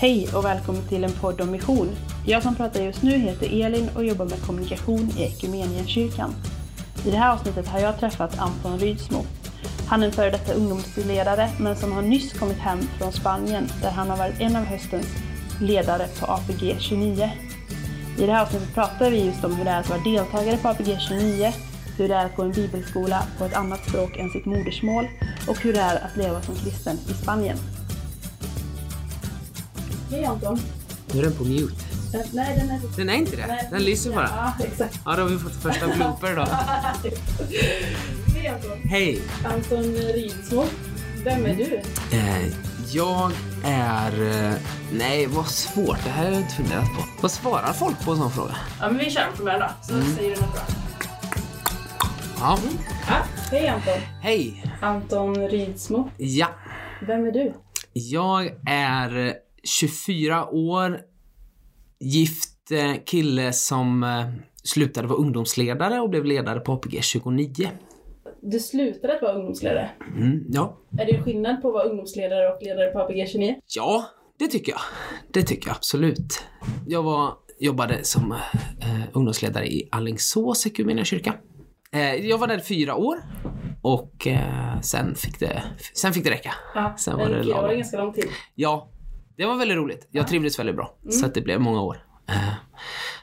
[0.00, 1.96] Hej och välkommen till en podd om mission.
[2.26, 6.34] Jag som pratar just nu heter Elin och jobbar med kommunikation i Equmeniakyrkan.
[7.06, 9.24] I det här avsnittet har jag träffat Anton Rydsmo.
[9.88, 13.90] Han är en före detta ungdomsledare men som har nyss kommit hem från Spanien där
[13.90, 15.06] han har varit en av höstens
[15.60, 17.30] ledare på APG 29.
[18.18, 20.68] I det här avsnittet pratar vi just om hur det är att vara deltagare på
[20.68, 21.52] APG 29,
[21.96, 25.08] hur det är att gå en bibelskola på ett annat språk än sitt modersmål
[25.48, 27.58] och hur det är att leva som kristen i Spanien.
[30.10, 30.58] Hej Anton!
[31.12, 31.84] Nu är den på mute.
[32.32, 32.96] Nej, den är...
[32.96, 33.46] Den är inte det?
[33.46, 33.68] Nej.
[33.70, 34.54] Den lyser bara.
[34.58, 35.00] Ja, exakt.
[35.04, 36.46] Ja, då har vi fått första blooper då.
[38.34, 38.78] Hej Anton!
[38.84, 39.22] Hej!
[39.44, 40.64] Anton Rydsmo.
[41.24, 41.80] Vem är du?
[42.16, 42.46] Eh,
[42.92, 43.32] jag
[43.64, 44.44] är...
[44.46, 44.54] Eh,
[44.92, 46.04] nej, vad svårt.
[46.04, 47.04] Det här har jag inte funderat på.
[47.20, 48.56] Vad svarar folk på en sån fråga?
[48.80, 50.62] Ja, men vi kör på den då, så säger du något bra.
[52.40, 52.58] Ja.
[53.08, 53.16] Ja,
[53.50, 53.98] hej Anton!
[54.22, 54.64] Hej!
[54.80, 56.10] Anton Rydsmo.
[56.16, 56.46] Ja.
[57.06, 57.52] Vem är du?
[57.92, 61.00] Jag är 24 år,
[62.00, 64.26] gift eh, kille som eh,
[64.62, 67.48] slutade vara ungdomsledare och blev ledare på APG 29.
[68.42, 69.90] Du slutade att vara ungdomsledare.
[70.16, 70.78] Mm, ja.
[70.98, 73.54] Är det skillnad på att vara ungdomsledare och ledare på APG 29?
[73.76, 74.04] Ja,
[74.38, 74.80] det tycker jag.
[75.32, 76.42] Det tycker jag absolut.
[76.86, 80.66] Jag var, jobbade som eh, ungdomsledare i Alingsås
[81.04, 81.34] kyrka.
[81.92, 83.18] Eh, jag var där i fyra år
[83.82, 85.62] och eh, sen, fick det,
[85.94, 86.54] sen fick det räcka.
[86.74, 87.76] Ja, Sen var det lagom.
[87.76, 88.24] ganska lång tid.
[88.54, 88.90] Ja,
[89.38, 90.08] det var väldigt roligt.
[90.10, 92.04] Jag trivdes väldigt bra, så att det blev många år.
[92.28, 92.54] Eh,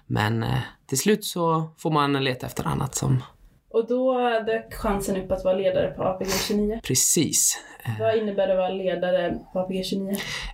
[0.08, 0.58] men eh,
[0.88, 3.24] till slut så får man leta efter annat som
[3.70, 4.14] Och då
[4.46, 6.80] dök chansen upp att vara ledare på APG 29.
[6.84, 10.12] precis eh, Vad innebär det att vara ledare på APG 29?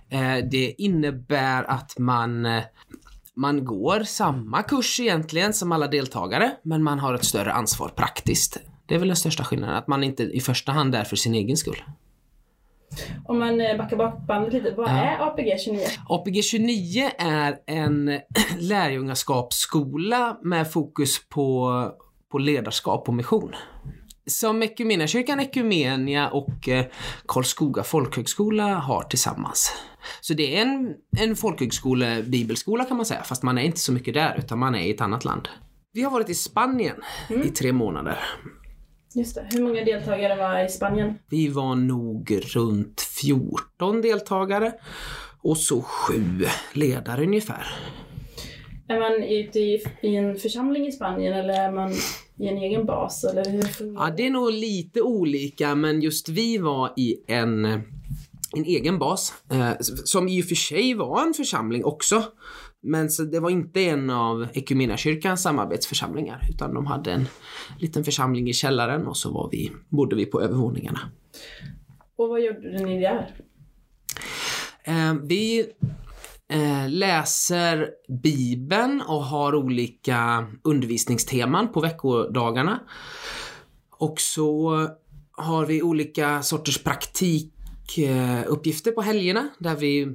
[0.08, 2.48] Eh, Det innebär att man,
[3.34, 8.60] man går samma kurs egentligen som alla deltagare, men man har ett större ansvar praktiskt.
[8.86, 11.34] Det är väl den största skillnaden, att man inte i första hand är för sin
[11.34, 11.82] egen skull.
[13.24, 14.92] Om man eh, backar bak bandet lite, vad Ja.
[14.92, 15.80] är APG 29?
[16.08, 18.20] APG 29 är en
[18.58, 21.70] lärjungaskapsskola med fokus på,
[22.32, 23.52] på ledarskap och mission.
[24.26, 26.84] Som Equmeniakyrkan Equmenia och eh,
[27.28, 29.72] Karlskoga folkhögskola har tillsammans.
[30.20, 33.92] Så det är en, en folkhögskole bibelskola kan man säga, fast man är inte så
[33.92, 35.48] mycket där utan man är i ett annat land.
[35.92, 36.96] Vi har varit i Spanien
[37.44, 38.18] i tre månader.
[39.14, 39.46] Just det.
[39.52, 41.18] Hur många deltagare var i Spanien?
[41.28, 44.72] Vi var nog runt 14 deltagare
[45.42, 47.66] och så sju ledare ungefär.
[48.88, 51.92] Är man ute i, i en församling i Spanien eller är man
[52.38, 53.24] i en egen bas?
[53.24, 57.64] Eller hur Ja, det är nog lite olika, men just vi var i en,
[58.56, 59.72] en egen bas, eh,
[60.04, 62.22] som i och för sig var en församling också.
[62.82, 67.26] Men så det var inte en av Equmeniakyrkans samarbetsförsamlingar, utan de hade en
[67.78, 71.00] liten församling i källaren och så var vi, bodde vi på övervåningarna.
[72.16, 73.34] Och vad gjorde ni där?
[74.84, 75.66] Eh, vi
[76.48, 77.90] eh, läser
[78.22, 82.80] Bibeln och har olika undervisningsteman på veckodagarna.
[83.90, 84.70] Och så
[85.32, 90.14] har vi olika sorters praktikuppgifter på helgerna där vi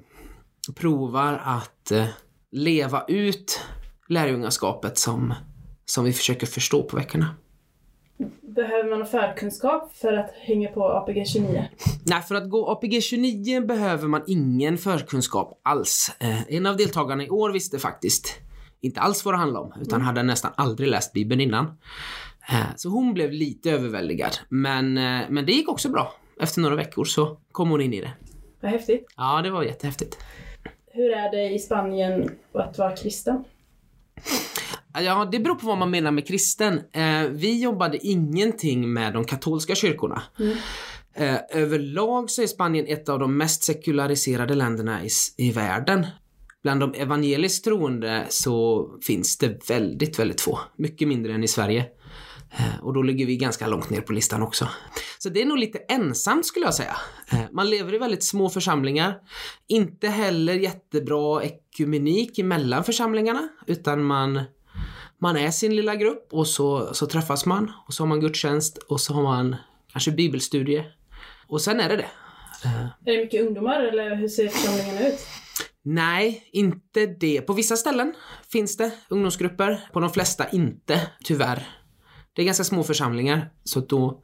[0.76, 2.08] provar att eh,
[2.52, 3.62] leva ut
[4.10, 5.34] lärjungaskapet som,
[5.86, 7.36] som vi försöker förstå på veckorna.
[8.42, 11.68] Behöver man förkunskap för att hänga på APG 29?
[12.06, 16.12] Nej, för att gå APG 29 behöver man ingen förkunskap alls.
[16.20, 18.40] Eh, en av deltagarna i år visste faktiskt
[18.82, 21.66] inte alls vad det handlade om, utan hade nästan aldrig läst Bibeln innan.
[22.50, 26.14] Eh, så hon blev lite överväldigad, men, eh, men det gick också bra.
[26.42, 28.12] Efter några veckor så kom hon in i det.
[28.62, 29.06] Vad häftigt.
[29.18, 30.18] Ja, det var jättehäftigt.
[30.98, 33.44] Hur är det i Spanien att vara kristen?
[35.00, 36.82] Ja, det beror på vad man menar med kristen.
[36.92, 40.24] Eh, vi jobbade ingenting med de katolska kyrkorna.
[41.16, 46.08] Eh, överlag så är Spanien ett av de mest sekulariserade länderna i, i världen.
[46.64, 50.60] Bland de evangeliskt troende så finns det väldigt, väldigt få.
[50.76, 51.86] Mycket mindre än i Sverige.
[52.52, 54.70] Eh, och då ligger vi ganska långt ner på listan också.
[55.20, 56.96] Så det är nog lite ensamt skulle jag säga.
[57.32, 59.16] Eh, man lever i väldigt små församlingar.
[59.68, 64.42] Inte heller jättebra ekumenik mellan församlingarna, utan man
[65.20, 68.78] man är sin lilla grupp och så, så träffas man och så har man gudstjänst
[68.78, 69.56] och så har man
[69.92, 70.86] kanske bibelstudie.
[71.48, 72.10] Och sen är det det.
[72.66, 75.20] Eh, Är det mycket ungdomar eller hur ser församlingarna ut?
[75.84, 77.42] nej, inte det.
[77.42, 78.14] På vissa ställen
[78.52, 81.68] finns det ungdomsgrupper, på de flesta inte, tyvärr.
[82.38, 84.24] Det är ganska små församlingar, så då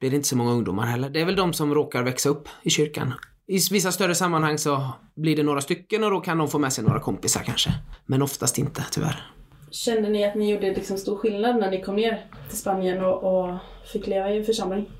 [0.00, 1.10] blir det inte så många ungdomar heller.
[1.10, 3.12] Det är väl de som råkar växa upp i kyrkan.
[3.46, 6.72] I vissa större sammanhang så blir det några stycken och då kan de få med
[6.72, 7.70] sig några kompisar kanske.
[8.06, 9.32] Men oftast inte, tyvärr.
[9.70, 13.24] Kände ni att ni gjorde liksom stor skillnad när ni kom ner till Spanien och,
[13.24, 13.58] och
[13.92, 14.90] fick leva i en församling?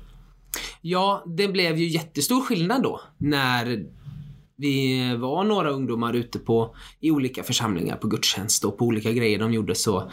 [0.81, 3.85] Ja, det blev ju jättestor skillnad då när
[4.57, 9.39] vi var några ungdomar ute på i olika församlingar på gudstjänst och på olika grejer
[9.39, 10.11] de gjorde så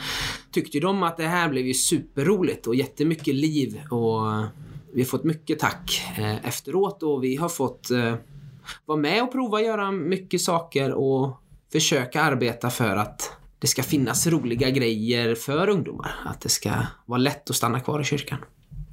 [0.51, 4.21] tyckte de att det här blev ju superroligt och jättemycket liv och
[4.93, 8.15] vi har fått mycket tack eh, efteråt och vi har fått eh,
[8.87, 11.41] vara med och prova göra mycket saker och
[11.73, 16.15] försöka arbeta för att det ska finnas roliga grejer för ungdomar.
[16.25, 16.73] Att det ska
[17.07, 18.39] vara lätt att stanna kvar i kyrkan.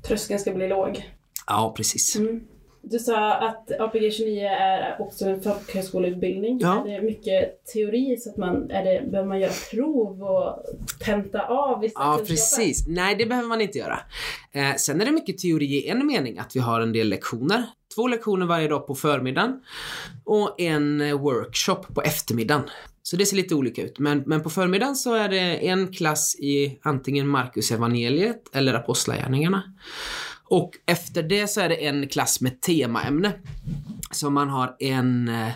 [0.08, 1.10] Tröskeln ska bli låg.
[1.48, 2.16] Ja, precis.
[2.16, 2.42] Mm.
[2.82, 6.60] Du sa att APG 29 är också en folkhögskoleutbildning.
[6.62, 6.88] Ja.
[6.88, 10.64] Är det mycket teori så att man, är det, behöver man göra prov och
[11.06, 12.88] tenta av vissa Ja, precis.
[12.88, 14.00] Nej, det behöver man inte göra.
[14.52, 17.64] Eh, sen är det mycket teori i en mening, att vi har en del lektioner.
[17.96, 19.62] Två lektioner varje dag på förmiddagen
[20.26, 22.64] och en eh, workshop på eftermiddagen.
[23.04, 24.00] Så det ser lite olika ut.
[24.00, 29.64] Men, men på förmiddagen så är det en klass i antingen Markus evangeliet eller Apostlagärningarna.
[30.50, 33.34] Och efter det så är det en klass med temaämne.
[34.12, 35.50] Så man har en eh,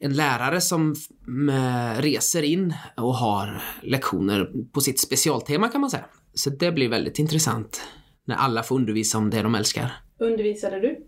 [0.00, 5.90] en lärare som f- eh, reser in och har lektioner på sitt specialtema kan man
[5.90, 6.04] säga.
[6.34, 7.80] Så det blir väldigt intressant
[8.26, 9.92] när alla får undervisa om det de älskar.
[10.20, 11.06] Undervisade du?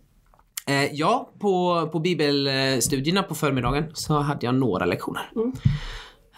[0.66, 5.30] Eh, ja, på, på bibelstudierna på förmiddagen så hade jag några lektioner.
[5.36, 5.52] Mm.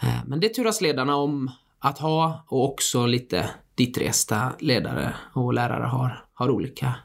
[0.01, 5.83] Eh, men det turas ledarna om att ha och också lite ditresta ledare och lärare
[5.85, 6.95] har, har olika.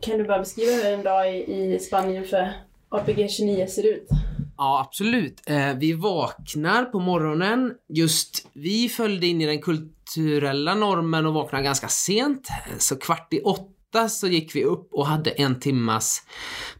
[0.00, 1.38] Kan du bara beskriva hur en dag i,
[1.74, 2.52] i Spanien för
[2.88, 4.08] APG 29 ser ut?
[4.56, 5.42] Ja, absolut.
[5.46, 7.74] Eh, vi vaknar på morgonen.
[7.88, 12.48] Just vi följde in i den kulturella normen och vaknade ganska sent.
[12.78, 16.22] Så kvart i åtta så gick vi upp och hade en timmas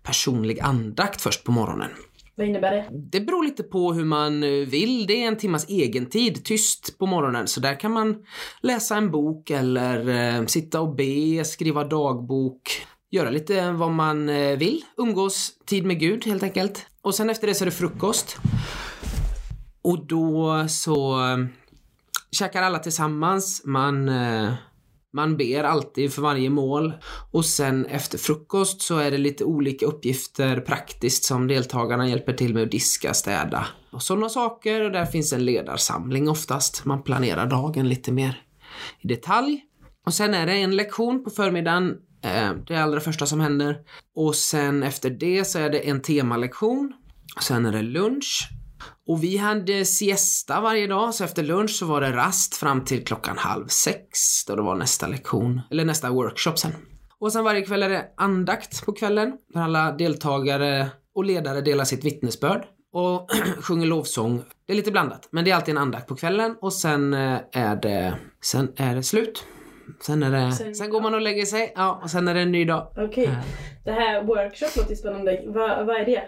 [0.03, 1.91] personlig andakt först på morgonen.
[2.41, 2.89] Vad innebär det?
[2.91, 5.07] Det beror lite på hur man eh, vill.
[5.07, 7.49] Det är en timmas egentid, tyst på morgonen.
[7.49, 8.17] Så där kan man
[8.61, 10.09] läsa en bok eller
[10.39, 14.85] eh, sitta och be, skriva dagbok, göra lite vad man eh, vill.
[14.97, 16.87] Umgås tid med Gud helt enkelt.
[17.03, 18.37] Och sen efter det så är det frukost.
[19.83, 21.39] Och då så eh,
[22.33, 23.63] käkar alla tillsammans.
[23.65, 24.53] Man, eh,
[25.13, 26.93] man ber alltid för varje mål.
[27.31, 32.55] Och sen efter frukost så är det lite olika uppgifter praktiskt som deltagarna hjälper till
[32.55, 34.85] med att diska, städa och sådana saker.
[34.85, 36.85] Och där finns en ledarsamling oftast.
[36.85, 38.43] Man planerar dagen lite mer
[39.01, 39.65] i detalj.
[40.07, 41.97] Och sen är det en lektion på förmiddagen.
[42.23, 43.79] Eh, det allra första som händer.
[44.15, 46.93] Och sen efter det så är det en temalektion.
[47.41, 48.49] Sen är det lunch.
[49.07, 53.05] Och vi hade siesta varje dag, så efter lunch så var det rast fram till
[53.05, 56.73] klockan halv sex då det var nästa lektion, eller nästa workshop sen.
[57.19, 61.85] Och sen varje kväll är det andakt på kvällen, där alla deltagare och ledare delar
[61.85, 63.31] sitt vittnesbörd och
[63.63, 64.43] sjunger lovsång.
[64.67, 67.39] Det är lite blandat, men det är alltid en andakt på kvällen och sen eh,
[67.53, 69.45] är det, sen är det slut.
[70.03, 72.41] Sen, är det, Sen- sen går man och lägger sig, ja, och sen är det
[72.41, 72.93] en ny dag.
[72.97, 73.31] Okej.
[73.85, 75.43] Det här workshop låter spännande.
[75.47, 76.23] Vad, vad är det?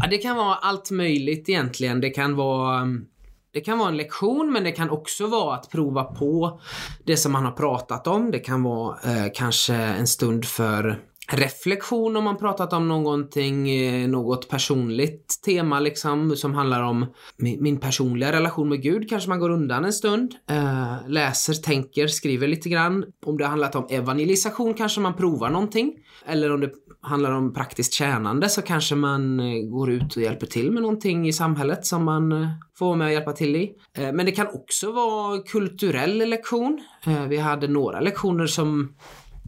[0.00, 2.00] Ja, det kan vara allt möjligt egentligen.
[2.00, 3.04] Det kan vara mm,
[3.52, 6.60] det kan vara en lektion men det kan också vara att prova på
[7.04, 8.30] det som man har pratat om.
[8.30, 14.08] Det kan vara eh, kanske en stund för reflektion om man pratat om någonting, eh,
[14.08, 17.06] något personligt tema liksom som handlar om
[17.36, 19.08] min, min personliga relation med Gud.
[19.08, 23.04] Kanske man går undan en stund, eh, läser, tänker, skriver lite grann.
[23.26, 25.92] Om det har handlat om evangelisation kanske man provar någonting.
[26.26, 26.70] Eller om det
[27.04, 31.28] handlar om praktiskt tjänande så kanske man eh, går ut och hjälper till med någonting
[31.28, 33.72] i samhället som man eh, får vara med och hjälpa till i.
[33.98, 36.80] Eh, men det kan också vara kulturell lektion.
[37.28, 38.94] Vi hade några lektioner som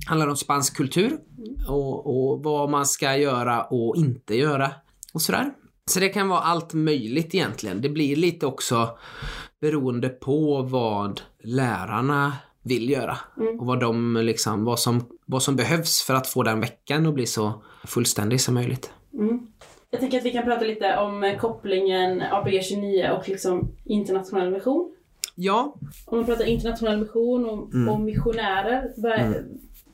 [0.06, 1.18] handlar om spansk kultur
[1.68, 4.70] och, och vad man ska göra och inte göra
[5.14, 5.52] och sådär.
[5.90, 7.80] Så det kan vara allt möjligt egentligen.
[7.80, 8.98] Det blir lite också
[9.60, 12.32] beroende på vad lärarna
[12.66, 13.18] vill göra
[13.60, 17.14] och vad de liksom, vad som, vad som behövs för att få den veckan att
[17.14, 18.90] bli så fullständig som möjligt.
[19.14, 19.46] Mm.
[19.90, 24.50] Jag tänker att vi kan prata lite om eh, kopplingen APG 29 och liksom internationell
[24.50, 24.92] mission.
[25.34, 25.74] Ja,
[26.06, 27.88] Om man pratar internationell mission och, Mm.
[27.88, 29.44] och missionärer, vad är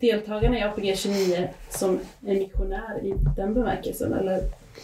[0.00, 4.12] deltagarna i APG 29 som en missionär i den bemärkelsen?
[4.12, 4.40] Eller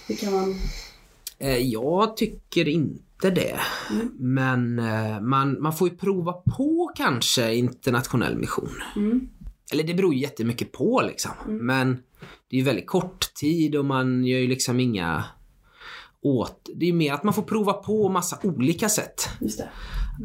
[0.09, 0.55] hur kan man...
[1.39, 3.57] Eh, Jag tycker inte det.
[4.19, 8.71] Men eh, man, man får ju prova på kanske internationell mission.
[8.97, 9.29] Mm.
[9.73, 11.31] Eller det beror ju jättemycket på liksom.
[11.47, 11.93] Men
[12.51, 15.25] det är ju väldigt kort tid och man gör ju liksom inga
[16.23, 16.71] åt...
[16.75, 19.29] Det är ju mer att man får prova på massa olika sätt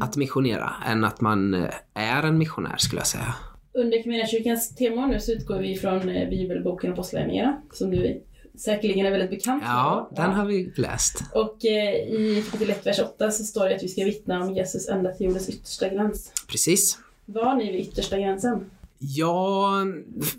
[0.00, 3.34] att missionera än att man eh, är en missionär skulle jag säga.
[3.74, 8.22] Under Equmeniakyrkans tema nu så utgår vi från eh, bibelboken Apostlagärningarna som du
[8.58, 9.70] säkerligen är väldigt bekant med.
[9.70, 11.22] Ja, den har vi läst.
[11.34, 14.54] Och eh, i kapitel 1, vers 8 så står det att vi ska vittna om
[14.54, 16.32] Jesus ända till jordens yttersta gräns.
[16.48, 16.98] Precis.
[17.24, 18.70] Var ni vid yttersta gränsen?
[18.98, 19.70] Ja,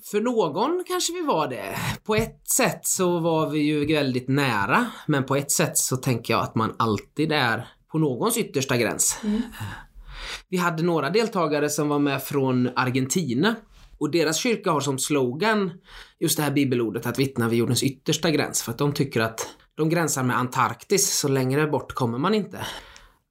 [0.03, 1.75] för någon kanske vi var det.
[2.03, 6.33] På ett sätt så var vi ju väldigt nära, men på ett sätt så tänker
[6.33, 9.19] jag att man alltid är på någons yttersta gräns.
[9.23, 9.41] Mm.
[10.49, 13.55] Vi hade några deltagare som var med från Argentina
[13.97, 15.71] och deras kyrka har som slogan
[16.19, 19.47] just det här bibelordet att vittna vid jordens yttersta gräns för att de tycker att
[19.75, 22.57] de gränsar med Antarktis, så längre bort kommer man inte.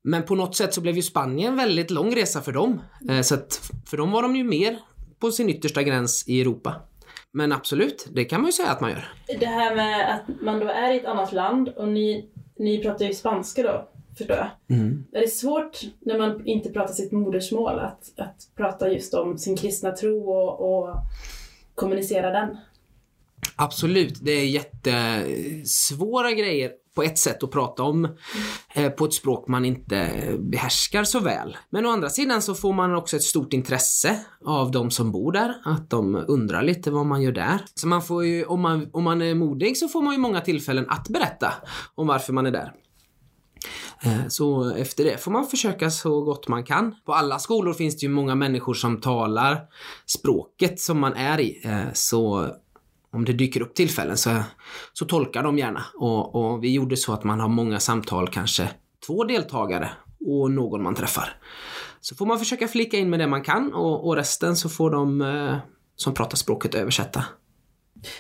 [0.04, 2.83] Men på något sätt så blev ju Spanien en väldigt lång resa för dem.
[3.11, 4.78] Eh, så att för dem var de ju mer
[5.18, 6.75] på sin yttersta gräns i Europa.
[7.33, 9.12] Men absolut, det kan man ju säga att man gör.
[9.40, 13.04] Det här med att man då är i ett annat land och ni, ni pratar
[13.04, 14.50] ju spanska då, förstår jag.
[14.68, 15.04] Mm.
[15.12, 19.56] Är det svårt när man inte pratar sitt modersmål att, att prata just om sin
[19.56, 20.97] kristna tro och, och
[21.75, 22.56] kommunicera den?
[23.56, 28.09] Absolut, det är jättesvåra grejer på ett sätt att prata om
[28.75, 31.56] eh, på ett språk man inte behärskar så väl.
[31.71, 35.33] Men å andra sidan så får man också ett stort intresse av de som bor
[35.33, 37.61] där, att de undrar lite vad man gör där.
[37.75, 40.40] Så man får ju, om man, om man är modig så får man ju många
[40.40, 41.52] tillfällen att berätta
[41.94, 42.73] om varför man är där.
[44.04, 44.20] Mm.
[44.20, 46.94] Eh, så efter det får man försöka så gott man kan.
[47.04, 49.61] På alla skolor finns det ju många människor som talar
[50.06, 51.61] språket som man är i.
[51.64, 52.49] Eh, så
[53.12, 54.42] om det dyker upp tillfällen så,
[54.92, 55.84] så tolkar de gärna.
[55.94, 58.70] Och, och, vi gjorde så att man har många samtal, kanske
[59.06, 59.90] två deltagare
[60.26, 61.37] och någon man träffar.
[62.00, 64.90] Så får man försöka flika in med det man kan och, och resten så får
[64.90, 65.56] de eh,
[65.96, 67.25] som pratar språket översätta.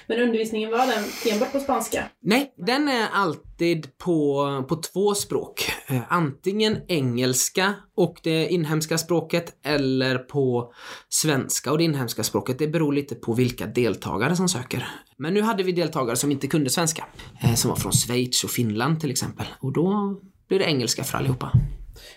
[0.06, 2.04] Men undervisningen var den enbart på spanska?
[2.22, 5.70] Nej, den är alltid på, på två språk.
[5.86, 10.72] Eh, antingen engelska och det inhemska språket eller på
[11.08, 12.58] svenska och det inhemska språket.
[12.58, 14.88] Det beror lite på vilka deltagare som söker.
[15.16, 17.06] Men nu hade vi deltagare som inte kunde svenska.
[17.42, 19.46] Eh, som var från Schweiz och Finland till exempel.
[19.60, 20.16] Och då
[20.48, 21.52] blir det engelska för allihopa.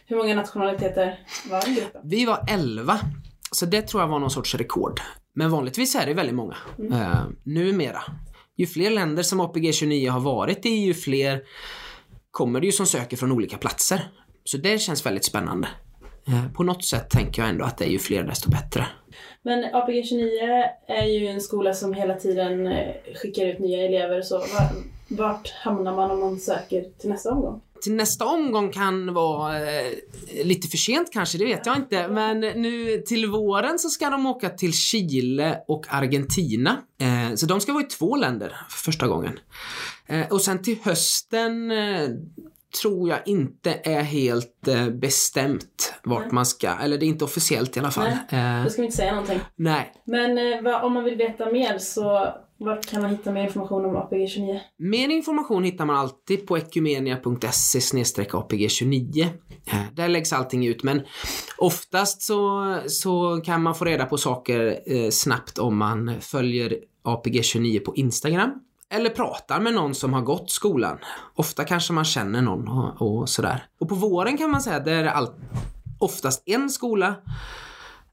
[0.06, 1.20] Hur många nationaliteter
[1.50, 2.02] var i gruppen?
[2.04, 3.00] Vi var elva.
[3.52, 5.02] Så det tror jag var någon sorts rekord.
[5.38, 6.56] Men vanligtvis är det väldigt många.
[6.80, 6.94] Mm.
[6.94, 8.04] Uh, numera.
[8.56, 11.44] Ju fler länder som APG 29 har varit i, ju fler
[12.32, 14.02] kommer det ju som söker från olika platser.
[14.44, 15.68] Så det känns väldigt spännande.
[16.28, 18.88] Uh, på något sätt tänker jag ändå att det är ju fler desto bättre.
[19.42, 20.30] Men APG 29
[20.88, 24.22] är ju en skola som hela tiden eh, skickar ut nya elever.
[24.22, 24.44] Så
[25.08, 27.62] vart hamnar man om man söker till nästa omgång?
[27.82, 29.94] Till nästa omgång kan vara eh,
[30.44, 32.08] lite för sent kanske, det vet jag inte.
[32.08, 36.78] Men nu till våren så ska de åka till Chile och Argentina.
[37.00, 39.40] Eh, så de ska vara i två länder för första gången.
[40.08, 42.10] Eh, och sen till hösten eh,
[42.82, 46.34] tror jag inte är helt eh, bestämt vart Nej.
[46.34, 48.10] man ska, eller det är inte officiellt i alla fall.
[48.32, 49.40] Nej, då ska vi inte säga någonting.
[49.56, 49.94] Nej.
[50.06, 53.86] Men eh, vad, om man vill veta mer så vart kan man hitta mer information
[53.86, 54.60] om APG29?
[54.78, 59.28] Mer information hittar man alltid på ekumenia.se APG29.
[59.66, 61.02] Eh, där läggs allting ut men
[61.58, 67.80] oftast så, så kan man få reda på saker eh, snabbt om man följer APG29
[67.80, 68.52] på Instagram.
[68.90, 70.98] Eller pratar med någon som har gått skolan.
[71.36, 73.66] Ofta kanske man känner någon och, och sådär.
[73.80, 75.36] Och på våren kan man säga att det är allt,
[76.00, 77.16] oftast en skola.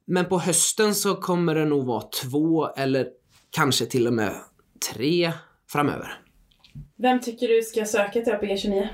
[0.04, 3.06] Men på hösten så kommer det nog vara två eller
[3.50, 4.34] kanske till och med
[4.92, 5.32] tre
[5.72, 6.20] framöver.
[6.96, 8.88] Vem tycker du ska söka till APG 29?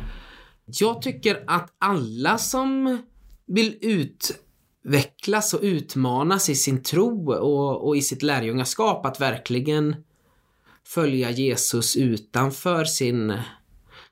[0.67, 2.99] Jag tycker att alla som
[3.47, 9.97] vill utvecklas och utmanas i sin tro och, och i sitt lärjungaskap att verkligen
[10.95, 13.39] följa Jesus utanför sin,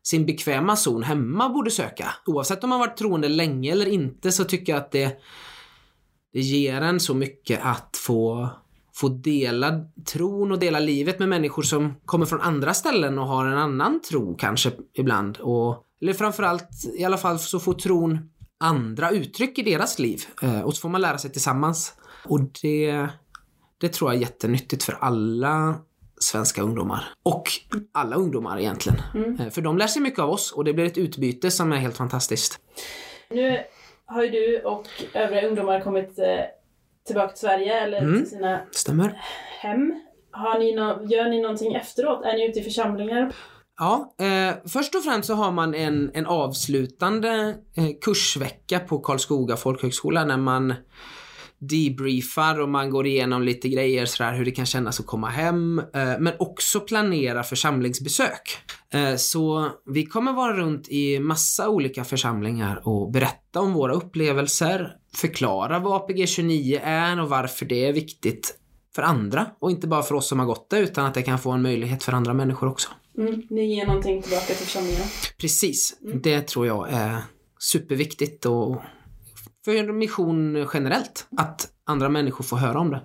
[0.02, 2.14] sin bekväma zon hemma borde söka.
[2.26, 5.16] Oavsett om man varit troende länge eller inte så tycker jag att det,
[6.32, 8.49] det ger en så mycket att få
[8.94, 13.47] få dela tron och dela livet med människor som kommer från andra ställen och har
[13.47, 15.37] en annan tro kanske ibland.
[15.37, 16.68] Och, eller framförallt
[16.99, 18.18] i alla fall så får tron
[18.61, 21.92] andra uttryck i deras liv eh, och så får man lära sig tillsammans.
[22.25, 23.08] Och det,
[23.80, 25.80] det tror jag är jättenyttigt för alla
[26.20, 27.04] svenska ungdomar.
[27.22, 27.50] Och
[27.92, 29.02] alla ungdomar egentligen.
[29.14, 29.40] Mm.
[29.40, 31.76] Eh, för de lär sig mycket av oss och det blir ett utbyte som är
[31.76, 32.60] helt fantastiskt.
[33.30, 33.58] Nu
[34.06, 36.25] har ju du och övriga ungdomar kommit eh,
[37.06, 38.18] tillbaka till Sverige eller mm.
[38.18, 39.20] till sina Stämmer.
[39.60, 40.00] hem.
[40.30, 42.25] Har ni no gör ni någonting efteråt?
[42.25, 43.32] Är ni ute i församlingar?
[43.78, 49.56] Ja, eh, först och främst så har man en, en avslutande eh, kursvecka på Karlskoga
[49.56, 50.75] folkhögskola när man
[51.59, 55.79] debriefar och man går igenom lite grejer sådär hur det kan kännas att komma hem.
[55.79, 58.59] Eh, men också planera församlingsbesök.
[58.93, 64.93] Eh, så vi kommer vara runt i massa olika församlingar och berätta om våra upplevelser,
[65.15, 68.55] förklara vad APG 29 är och varför det är viktigt
[68.95, 71.38] för andra och inte bara för oss som har gått det utan att det kan
[71.38, 72.88] få en möjlighet för andra människor också.
[73.19, 75.03] Mm, ni ger någonting tillbaka till församlingen?
[75.38, 75.99] Precis.
[76.05, 76.21] Mm.
[76.23, 77.17] Det tror jag är
[77.59, 78.77] superviktigt och
[79.68, 81.26] för mission generellt.
[81.37, 83.00] Att andra människor får höra om det.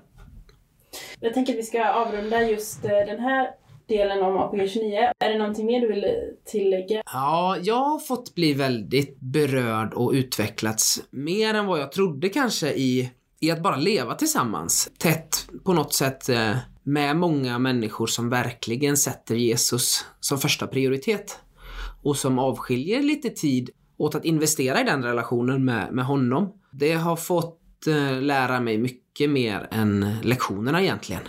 [1.20, 3.48] Jag tänker att vi ska avrunda just eh, den här
[3.88, 5.12] delen om APG 29.
[5.20, 6.06] Är det någonting mer du vill
[6.46, 7.04] tillägga?
[7.06, 12.74] Ja, jag har fått bli väldigt berörd och utvecklats mer än vad jag trodde kanske
[12.74, 14.92] i, i att bara leva tillsammans.
[14.98, 21.40] Tätt på något sätt eh, med många människor som verkligen sätter Jesus som första prioritet.
[22.04, 26.54] Och som avskiljer lite tid åt att investera i den relationen med, med honom.
[26.72, 31.22] Det har fått eh, lära mig mycket mer än lektionerna egentligen.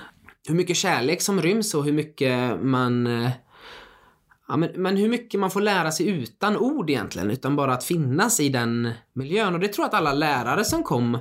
[0.49, 3.31] Hur mycket kärlek som ryms och hur mycket man eh,
[4.49, 7.85] Ja, men, men hur mycket man får lära sig utan ord egentligen, utan bara att
[7.85, 9.55] finnas i den miljön.
[9.55, 11.19] Och det tror jag att alla lärare som kom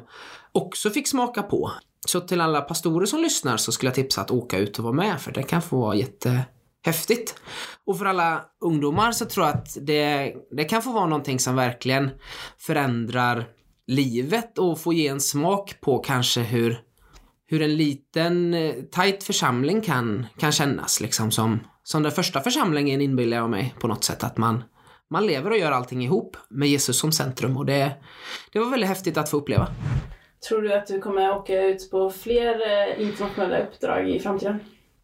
[0.51, 1.71] också fick smaka på.
[2.05, 4.93] Så till alla pastorer som lyssnar så skulle jag tipsa att åka ut och vara
[4.93, 6.45] med, för det kan få vara jätte
[6.83, 7.35] jättehäftigt.
[7.85, 11.55] Och för alla ungdomar så tror jag att det, det kan få vara någonting som
[11.55, 12.09] verkligen
[12.57, 13.45] förändrar
[13.87, 16.79] livet och får ge en smak på kanske hur,
[17.45, 23.01] hur en liten eh, tight församling kan, kan kännas liksom som, som den första församlingen
[23.01, 24.63] inbillar jag mig på något sätt att man,
[25.09, 27.91] man lever och gör allting ihop med Jesus som centrum och det,
[28.51, 29.67] det var väldigt häftigt att få uppleva.
[30.47, 34.59] Tror du att du kommer åka ut på fler eh, internationella uppdrag i framtiden?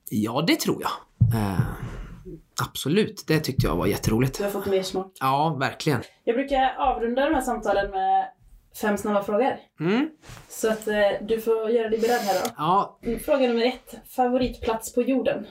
[0.09, 0.91] Ja, det tror jag.
[1.33, 1.59] Eh,
[2.61, 4.37] absolut, det tyckte jag var jätteroligt.
[4.37, 5.11] Du har fått mer smak?
[5.19, 6.01] Ja, verkligen.
[6.23, 8.25] Jag brukar avrunda de här samtalen med
[8.81, 9.55] fem snabba frågor.
[9.79, 10.09] Mm.
[10.49, 12.49] Så att eh, du får göra dig beredd här då.
[12.57, 13.95] Ja, Fråga nummer ett.
[14.15, 15.45] Favoritplats på jorden?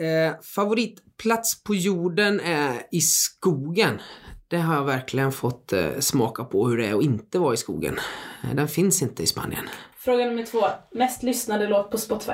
[0.00, 4.00] eh, favoritplats på jorden är i skogen.
[4.48, 7.56] Det har jag verkligen fått eh, smaka på hur det är att inte vara i
[7.56, 7.98] skogen.
[8.44, 9.64] Eh, Den finns inte i Spanien.
[9.96, 10.60] Fråga nummer två.
[10.92, 12.32] Mest lyssnade låt på Spotify?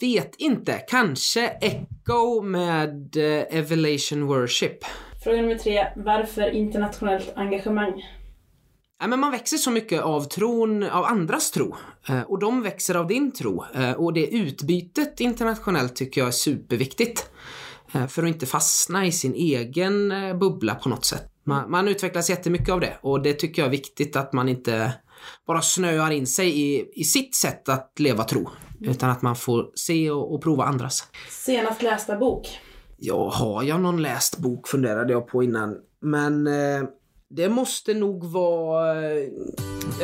[0.00, 0.72] Vet inte.
[0.88, 4.78] Kanske Echo med eh, Evelation Worship.
[5.24, 5.86] Fråga nummer tre.
[5.96, 8.02] Varför internationellt engagemang?
[9.00, 11.76] Ja, men man växer så mycket av tron, av andras tro.
[12.08, 13.64] Eh, och de växer av din tro.
[13.74, 17.30] Eh, och det utbytet internationellt tycker jag är superviktigt.
[17.94, 21.30] Eh, för att inte fastna i sin egen bubbla på något sätt.
[21.46, 24.92] Man, man utvecklas jättemycket av det och det tycker jag är viktigt att man inte
[25.46, 28.50] bara snöar in sig i, i sitt sätt att leva tro.
[28.80, 31.04] Utan att man får se och, och prova andras.
[31.30, 32.60] Senast lästa bok?
[32.98, 35.74] Ja, har jag någon läst bok funderade jag på innan.
[36.02, 36.82] Men eh,
[37.30, 38.96] det måste nog vara...
[39.12, 39.28] eh,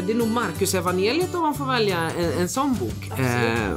[0.06, 3.18] Det är nog Marcus evangeliet om man får välja en, en sån bok.
[3.18, 3.76] Eh,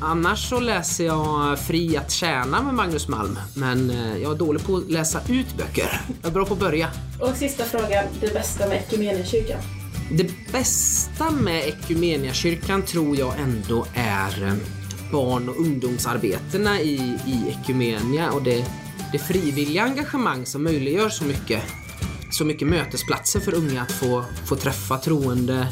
[0.00, 3.38] annars så läser jag Fri att tjäna med Magnus Malm.
[3.56, 6.00] Men eh, jag är dålig på att läsa ut böcker.
[6.22, 6.88] Jag är bra på att börja.
[7.20, 8.04] Och sista frågan.
[8.20, 9.58] Det bästa med Equmeniakyrkan?
[10.10, 14.54] Det bästa med Equmeniakyrkan tror jag ändå är eh,
[15.12, 16.94] barn och ungdomsarbetena i,
[17.26, 18.64] i Equmenia och det,
[19.12, 21.62] det frivilliga engagemang som möjliggör så mycket,
[22.30, 25.68] så mycket mötesplatser för unga att få, få träffa troende,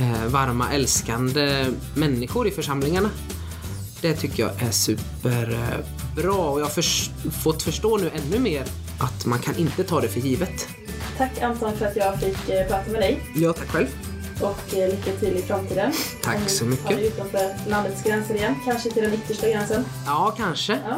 [0.00, 3.10] eh, varma, älskande människor i församlingarna.
[4.00, 5.74] Det tycker jag är superbra
[6.22, 6.84] eh, och jag har för,
[7.30, 8.64] fått förstå nu ännu mer
[8.98, 10.68] att man kan inte ta det för givet.
[11.18, 13.20] Tack Anton för att jag fick eh, prata med dig.
[13.34, 13.86] Ja, tack själv.
[14.40, 15.92] Och eh, lycka till i framtiden.
[16.22, 16.86] Tack Om så mycket.
[16.86, 18.54] tar dig utanför landets gränser igen.
[18.64, 19.84] Kanske till den yttersta gränsen.
[20.06, 20.72] Ja, kanske.
[20.88, 20.96] Ja.